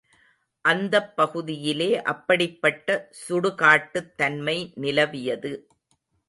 [0.65, 2.89] அந்தப் பகுதியிலே அப்படிப்பட்ட
[3.19, 5.53] சுடு காட்டுத் தன்மை நிலவியது.